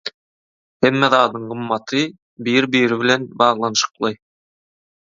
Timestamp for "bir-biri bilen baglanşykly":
2.49-4.13